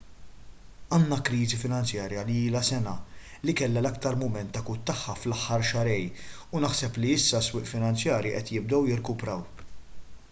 [0.95, 2.93] għandna kriżi finanzjarja li ilha sena
[3.49, 6.27] li kellha l-aktar mument akut tagħha fl-aħħar xahrejn
[6.61, 9.47] u naħseb li issa s-swieq finanzjarji qed jibdew jirkupraw